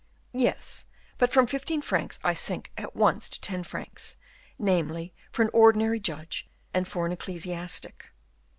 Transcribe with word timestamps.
"Yes; 0.33 0.87
but 1.19 1.31
from 1.31 1.45
fifteen 1.45 1.79
francs 1.83 2.19
I 2.23 2.33
sink 2.33 2.71
at 2.75 2.95
once 2.95 3.29
to 3.29 3.39
ten 3.39 3.63
francs; 3.63 4.17
namely, 4.57 5.13
for 5.31 5.43
an 5.43 5.51
ordinary 5.53 5.99
judge, 5.99 6.49
and 6.73 6.87
for 6.87 7.05
an 7.05 7.11
ecclesiastic." 7.11 8.07